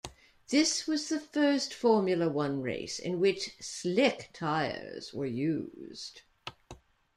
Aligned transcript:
This 0.47 0.87
was 0.87 1.09
the 1.09 1.19
first 1.19 1.75
Formula 1.75 2.27
One 2.27 2.63
race 2.63 2.97
in 2.97 3.19
which 3.19 3.51
slick 3.59 4.31
tyres 4.33 5.13
were 5.13 5.27
used. 5.27 6.23